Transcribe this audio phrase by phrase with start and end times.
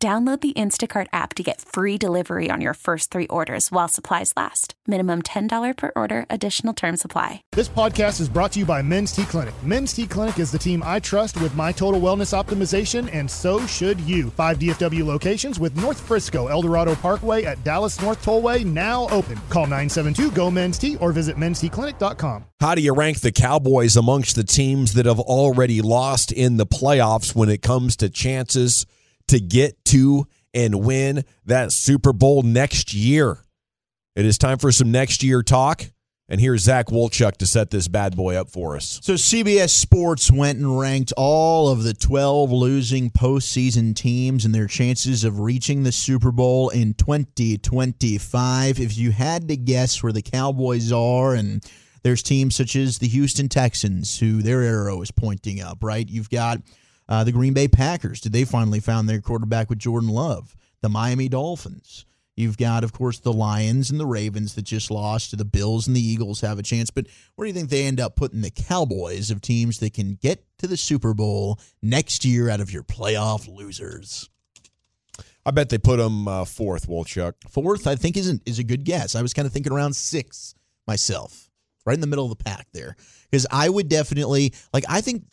[0.00, 4.32] Download the Instacart app to get free delivery on your first three orders while supplies
[4.36, 4.74] last.
[4.86, 7.42] Minimum $10 per order, additional term supply.
[7.50, 9.60] This podcast is brought to you by Men's T Clinic.
[9.64, 13.66] Men's T Clinic is the team I trust with my total wellness optimization, and so
[13.66, 14.30] should you.
[14.30, 19.36] Five DFW locations with North Frisco, Eldorado Parkway at Dallas North Tollway now open.
[19.50, 22.44] Call 972 GO Men's T or visit mensteclinic.com.
[22.60, 26.66] How do you rank the Cowboys amongst the teams that have already lost in the
[26.66, 28.86] playoffs when it comes to chances?
[29.28, 33.38] To get to and win that Super Bowl next year.
[34.16, 35.84] It is time for some next year talk.
[36.30, 39.00] And here's Zach Wolchuk to set this bad boy up for us.
[39.02, 44.66] So CBS Sports went and ranked all of the 12 losing postseason teams and their
[44.66, 48.78] chances of reaching the Super Bowl in 2025.
[48.78, 51.64] If you had to guess where the Cowboys are, and
[52.02, 56.06] there's teams such as the Houston Texans, who their arrow is pointing up, right?
[56.06, 56.58] You've got
[57.08, 60.56] uh, the Green Bay Packers, did they finally found their quarterback with Jordan Love?
[60.80, 62.04] The Miami Dolphins.
[62.36, 65.36] You've got, of course, the Lions and the Ravens that just lost.
[65.36, 66.88] The Bills and the Eagles have a chance.
[66.88, 70.14] But where do you think they end up putting the Cowboys of teams that can
[70.14, 74.30] get to the Super Bowl next year out of your playoff losers?
[75.44, 77.32] I bet they put them uh, fourth, Wolchuk.
[77.48, 79.16] Fourth, I think, isn't is a good guess.
[79.16, 80.54] I was kind of thinking around six
[80.86, 81.50] myself,
[81.86, 82.94] right in the middle of the pack there.
[83.30, 84.84] Because I would definitely like.
[84.88, 85.24] I think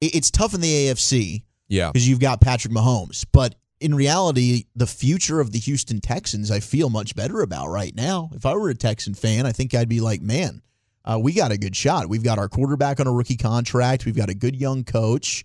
[0.00, 1.42] it's tough in the AFC.
[1.68, 1.90] Yeah.
[1.92, 3.24] Because you've got Patrick Mahomes.
[3.30, 7.94] But in reality, the future of the Houston Texans, I feel much better about right
[7.94, 8.30] now.
[8.34, 10.62] If I were a Texan fan, I think I'd be like, man,
[11.04, 12.08] uh, we got a good shot.
[12.08, 14.04] We've got our quarterback on a rookie contract.
[14.04, 15.44] We've got a good young coach.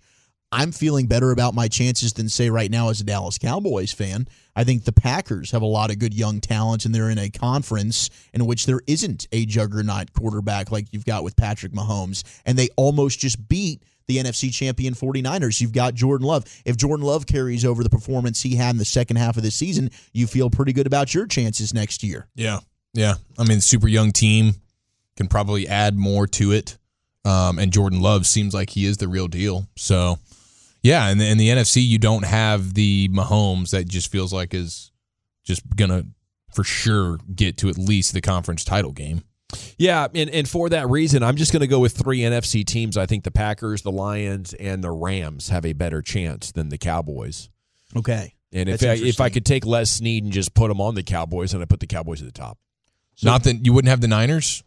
[0.54, 4.28] I'm feeling better about my chances than, say, right now as a Dallas Cowboys fan.
[4.54, 7.28] I think the Packers have a lot of good young talent, and they're in a
[7.28, 12.22] conference in which there isn't a juggernaut quarterback like you've got with Patrick Mahomes.
[12.46, 15.60] And they almost just beat the NFC champion 49ers.
[15.60, 16.44] You've got Jordan Love.
[16.64, 19.50] If Jordan Love carries over the performance he had in the second half of the
[19.50, 22.28] season, you feel pretty good about your chances next year.
[22.36, 22.60] Yeah.
[22.92, 23.14] Yeah.
[23.36, 24.54] I mean, super young team
[25.16, 26.78] can probably add more to it.
[27.24, 29.66] Um, and Jordan Love seems like he is the real deal.
[29.76, 30.18] So,
[30.84, 34.92] yeah, and in the NFC, you don't have the Mahomes that just feels like is
[35.42, 36.04] just gonna
[36.52, 39.24] for sure get to at least the conference title game.
[39.78, 42.96] Yeah, and, and for that reason, I'm just going to go with three NFC teams.
[42.96, 46.78] I think the Packers, the Lions, and the Rams have a better chance than the
[46.78, 47.50] Cowboys.
[47.96, 48.34] Okay.
[48.52, 51.02] And if I, if I could take Les Snead and just put them on the
[51.02, 52.58] Cowboys, and I put the Cowboys at the top.
[53.14, 54.64] So, Not that you wouldn't have the Niners.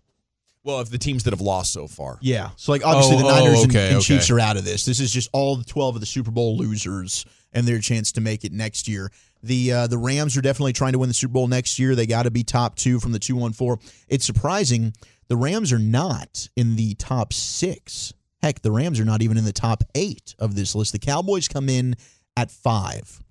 [0.67, 2.17] Well, of the teams that have lost so far.
[2.19, 2.50] Yeah.
[2.57, 4.03] So, like, obviously, oh, the Niners oh, okay, and, and okay.
[4.03, 4.83] Chiefs are out of this.
[4.83, 8.22] This is just all the 12 of the Super Bowl losers and their chance to
[8.22, 9.09] make it next year.
[9.41, 11.95] The uh, the Rams are definitely trying to win the Super Bowl next year.
[11.95, 13.79] They got to be top two from the two one four.
[14.09, 14.91] It's surprising
[15.29, 18.13] the Rams are not in the top six.
[18.44, 20.91] Heck, the Rams are not even in the top eight of this list.
[20.91, 21.95] The Cowboys come in
[22.35, 23.22] at five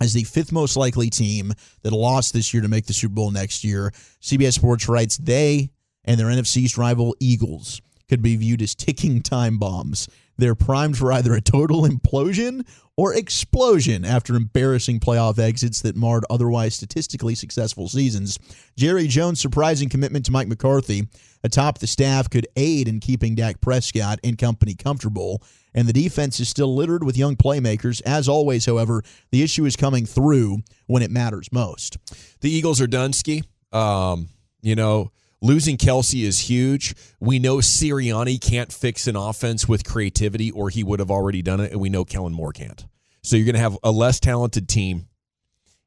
[0.00, 3.30] as the fifth most likely team that lost this year to make the Super Bowl
[3.30, 3.92] next year.
[4.22, 5.68] CBS Sports writes they
[6.04, 10.08] and their NFC East rival Eagles could be viewed as ticking time bombs.
[10.36, 16.24] They're primed for either a total implosion or explosion after embarrassing playoff exits that marred
[16.28, 18.38] otherwise statistically successful seasons.
[18.76, 21.08] Jerry Jones' surprising commitment to Mike McCarthy
[21.42, 25.42] atop the staff could aid in keeping Dak Prescott and company comfortable.
[25.74, 28.02] And the defense is still littered with young playmakers.
[28.04, 31.96] As always, however, the issue is coming through when it matters most.
[32.40, 33.42] The Eagles are done, Ski.
[33.72, 34.28] Um,
[34.60, 35.12] you know,
[35.44, 36.94] Losing Kelce is huge.
[37.18, 41.58] We know Sirianni can't fix an offense with creativity, or he would have already done
[41.58, 42.86] it, and we know Kellen Moore can't.
[43.24, 45.08] So you're going to have a less talented team,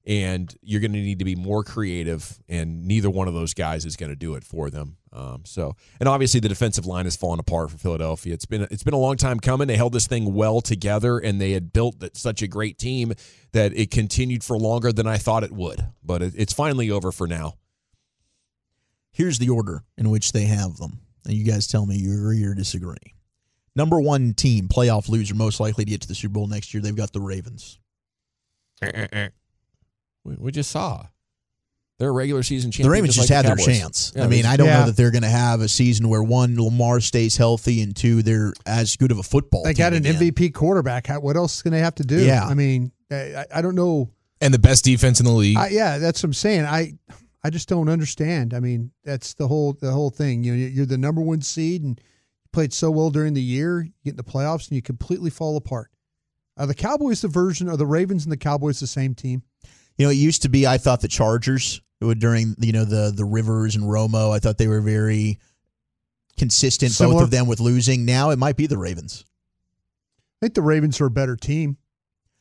[0.06, 3.86] and you're going to need to be more creative, and neither one of those guys
[3.86, 4.98] is going to do it for them.
[5.14, 8.34] Um, so, and obviously the defensive line has fallen apart for Philadelphia.
[8.34, 9.70] It's been it's been a long time coming.
[9.70, 13.14] They held this thing well together, and they had built such a great team
[13.54, 15.82] that it continued for longer than I thought it would.
[16.04, 17.54] But it, it's finally over for now.
[19.16, 21.00] Here's the order in which they have them.
[21.26, 23.16] And you guys tell me you agree or disagree.
[23.74, 26.82] Number one team, playoff loser, most likely to get to the Super Bowl next year.
[26.82, 27.80] They've got the Ravens.
[28.82, 29.30] Eh, eh, eh.
[30.24, 31.06] We just saw.
[31.98, 32.90] They're a regular season champion.
[32.90, 34.12] The Ravens just, like had the their chance.
[34.14, 34.80] Yeah, I mean, I don't yeah.
[34.80, 38.22] know that they're going to have a season where one Lamar stays healthy and two
[38.22, 39.64] they're as good of a football.
[39.64, 40.16] They got an again.
[40.16, 41.08] MVP quarterback.
[41.08, 42.20] What else can they have to do?
[42.20, 42.46] Yeah.
[42.46, 44.10] I mean, I, I don't know
[44.42, 45.58] and the best defense in the league.
[45.58, 46.66] I, yeah, that's what I'm saying.
[46.66, 46.94] I
[47.46, 48.56] I just don't understand.
[48.56, 50.44] I mean, that's the whole the whole thing.
[50.44, 53.84] You know, you're the number one seed and you played so well during the year.
[53.84, 55.92] You get in the playoffs and you completely fall apart.
[56.58, 57.70] Are the Cowboys the version?
[57.70, 59.44] Are the Ravens and the Cowboys the same team?
[59.96, 60.66] You know, it used to be.
[60.66, 64.34] I thought the Chargers would during you know the the Rivers and Romo.
[64.36, 65.38] I thought they were very
[66.40, 67.14] consistent, Similar.
[67.14, 68.06] both of them with losing.
[68.06, 69.24] Now it might be the Ravens.
[70.42, 71.78] I think the Ravens are a better team.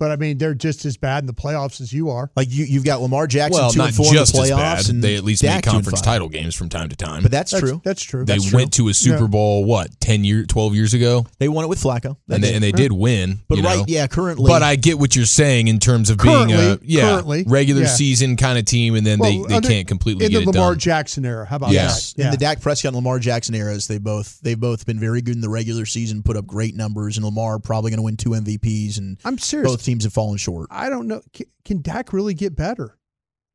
[0.00, 2.30] But I mean, they're just as bad in the playoffs as you are.
[2.34, 4.90] Like you, you've got Lamar Jackson well, two not and four just in the playoffs,
[4.90, 7.22] and they at least Dak make conference title games from time to time.
[7.22, 7.80] But that's, that's true.
[7.84, 8.24] That's true.
[8.24, 8.86] They that's went true.
[8.86, 11.26] to a Super Bowl what ten year, twelve years ago.
[11.38, 13.38] They won it with Flacco, and they, and they did win.
[13.48, 13.84] But right, know?
[13.86, 14.48] yeah, currently.
[14.48, 17.82] But I get what you're saying in terms of currently, being a yeah currently, regular
[17.82, 17.88] yeah.
[17.88, 20.46] season kind of team, and then well, they, they under, can't completely in get the
[20.50, 20.80] Lamar done.
[20.80, 21.46] Jackson era.
[21.46, 22.14] How about yes.
[22.14, 22.20] that?
[22.20, 22.24] Yeah.
[22.26, 25.36] In the Dak Prescott and Lamar Jackson eras, they both they've both been very good
[25.36, 28.30] in the regular season, put up great numbers, and Lamar probably going to win two
[28.30, 28.98] MVPs.
[28.98, 29.70] And I'm serious.
[29.70, 30.66] Both teams have fallen short.
[30.70, 31.22] I don't know
[31.64, 32.98] can Dak really get better?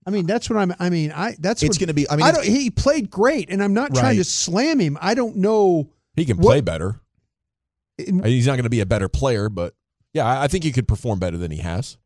[0.05, 0.73] I mean, that's what I'm.
[0.79, 2.09] I mean, I that's it's going to be.
[2.09, 3.99] I mean, I he played great, and I'm not right.
[3.99, 4.97] trying to slam him.
[5.01, 5.91] I don't know.
[6.15, 7.01] He can play what, better.
[7.97, 9.75] he's not going to be a better player, but
[10.13, 11.97] yeah, I think he could perform better than he has.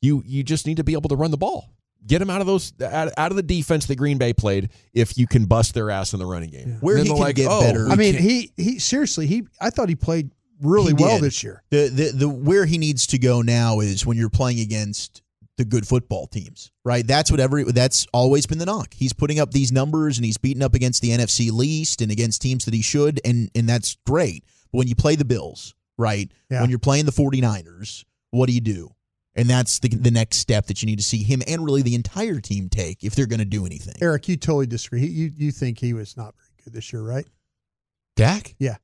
[0.00, 1.70] You you just need to be able to run the ball.
[2.06, 4.70] Get him out of those out, out of the defense that Green Bay played.
[4.94, 6.76] If you can bust their ass in the running game, yeah.
[6.80, 7.88] where he can like, get oh, better.
[7.88, 9.46] I mean, he he seriously he.
[9.60, 11.62] I thought he played really well this year.
[11.70, 15.22] The, the the where he needs to go now is when you're playing against
[15.56, 17.06] the good football teams, right?
[17.06, 18.94] That's what every that's always been the knock.
[18.94, 22.40] He's putting up these numbers and he's beating up against the NFC least and against
[22.40, 24.44] teams that he should and and that's great.
[24.72, 26.32] But when you play the Bills, right?
[26.50, 26.62] Yeah.
[26.62, 28.94] When you're playing the 49ers, what do you do?
[29.34, 31.94] And that's the the next step that you need to see him and really the
[31.94, 33.94] entire team take if they're going to do anything.
[34.00, 35.06] Eric, you totally disagree.
[35.06, 37.26] You you think he was not very good this year, right?
[38.16, 38.54] Dak?
[38.58, 38.76] Yeah.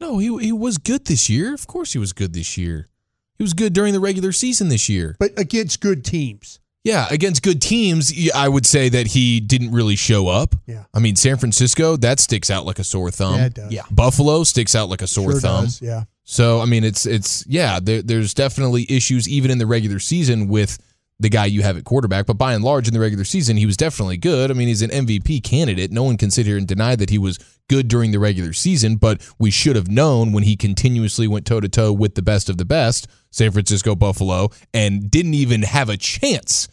[0.00, 1.52] No, he he was good this year.
[1.54, 2.88] Of course he was good this year.
[3.36, 5.16] He was good during the regular season this year.
[5.18, 6.60] But against good teams.
[6.82, 10.54] Yeah, against good teams, I would say that he didn't really show up.
[10.66, 10.84] Yeah.
[10.94, 13.34] I mean, San Francisco, that sticks out like a sore thumb.
[13.36, 13.72] Yeah, it does.
[13.72, 13.82] Yeah.
[13.90, 15.64] Buffalo sticks out like a sore sure thumb.
[15.64, 16.04] Does, yeah.
[16.24, 20.48] So, I mean, it's, it's yeah, there, there's definitely issues even in the regular season
[20.48, 20.78] with
[21.20, 22.26] the guy you have at quarterback.
[22.26, 24.50] But by and large, in the regular season, he was definitely good.
[24.50, 25.92] I mean, he's an MVP candidate.
[25.92, 27.38] No one can sit here and deny that he was
[27.68, 31.60] good during the regular season, but we should have known when he continuously went toe
[31.60, 35.88] to toe with the best of the best, San Francisco, Buffalo, and didn't even have
[35.88, 36.68] a chance.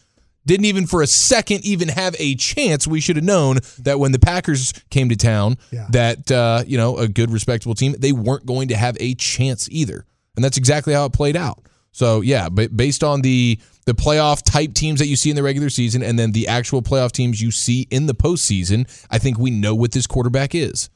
[0.46, 2.88] Didn't even for a second even have a chance.
[2.88, 5.88] We should have known that when the Packers came to town, yeah.
[5.90, 9.68] that uh, you know a good, respectable team, they weren't going to have a chance
[9.70, 10.06] either,
[10.38, 11.68] and that's exactly how it played out.
[11.98, 15.42] So yeah, but based on the the playoff type teams that you see in the
[15.42, 19.40] regular season and then the actual playoff teams you see in the postseason, I think
[19.40, 20.92] we know what this quarterback is.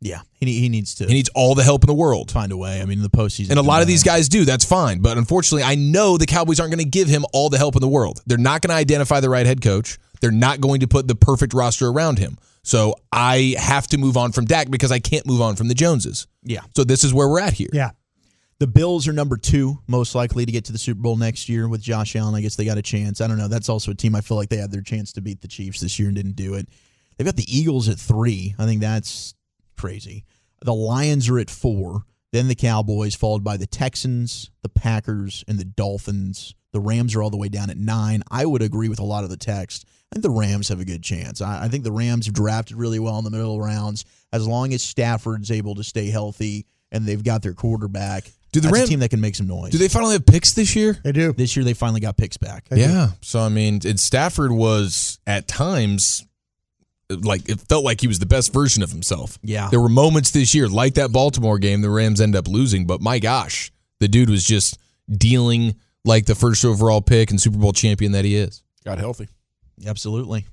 [0.00, 1.06] Yeah, he, he needs to.
[1.06, 2.30] He needs all the help in the world.
[2.30, 2.80] Find a way.
[2.80, 3.50] I mean, in the postseason.
[3.50, 4.46] And a lot of these guys do.
[4.46, 5.00] That's fine.
[5.00, 7.82] But unfortunately, I know the Cowboys aren't going to give him all the help in
[7.82, 8.22] the world.
[8.26, 9.98] They're not going to identify the right head coach.
[10.22, 12.38] They're not going to put the perfect roster around him.
[12.62, 15.74] So I have to move on from Dak because I can't move on from the
[15.74, 16.26] Joneses.
[16.42, 16.62] Yeah.
[16.74, 17.68] So this is where we're at here.
[17.74, 17.90] Yeah.
[18.60, 21.68] The Bills are number two, most likely to get to the Super Bowl next year
[21.68, 22.34] with Josh Allen.
[22.34, 23.20] I guess they got a chance.
[23.20, 23.48] I don't know.
[23.48, 25.80] That's also a team I feel like they had their chance to beat the Chiefs
[25.80, 26.68] this year and didn't do it.
[27.16, 28.54] They've got the Eagles at three.
[28.58, 29.34] I think that's
[29.76, 30.24] crazy.
[30.62, 32.04] The Lions are at four.
[32.32, 36.54] Then the Cowboys, followed by the Texans, the Packers, and the Dolphins.
[36.72, 38.22] The Rams are all the way down at nine.
[38.30, 39.86] I would agree with a lot of the text.
[40.10, 41.40] I think the Rams have a good chance.
[41.40, 44.04] I, I think the Rams have drafted really well in the middle rounds.
[44.32, 48.24] As long as Stafford's able to stay healthy and they've got their quarterback,
[48.54, 49.72] do the Ram- team that can make some noise.
[49.72, 50.96] Do they finally have picks this year?
[51.02, 51.32] They do.
[51.32, 52.68] This year they finally got picks back.
[52.68, 53.08] They yeah.
[53.10, 53.12] Do.
[53.20, 56.24] So I mean, Stafford was at times
[57.10, 59.38] like it felt like he was the best version of himself.
[59.42, 59.68] Yeah.
[59.70, 63.00] There were moments this year, like that Baltimore game, the Rams end up losing, but
[63.00, 64.78] my gosh, the dude was just
[65.10, 68.62] dealing like the first overall pick and Super Bowl champion that he is.
[68.84, 69.28] Got healthy.
[69.84, 70.46] Absolutely.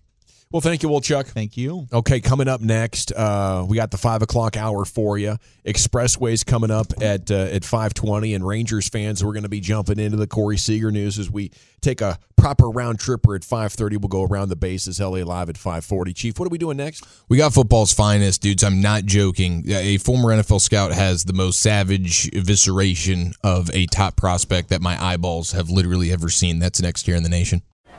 [0.52, 1.28] Well, thank you, Wolchuk.
[1.28, 1.88] Thank you.
[1.94, 5.38] Okay, coming up next, uh, we got the five o'clock hour for you.
[5.66, 9.62] Expressways coming up at uh, at five twenty, and Rangers fans, we're going to be
[9.62, 13.72] jumping into the Corey Seager news as we take a proper round tripper at five
[13.72, 13.96] thirty.
[13.96, 15.00] We'll go around the bases.
[15.00, 16.12] LA Live at five forty.
[16.12, 17.08] Chief, what are we doing next?
[17.30, 18.62] We got football's finest, dudes.
[18.62, 19.64] I'm not joking.
[19.72, 25.02] A former NFL scout has the most savage evisceration of a top prospect that my
[25.02, 26.60] eyeballs have literally ever seen.
[26.60, 27.62] That's next year in the nation.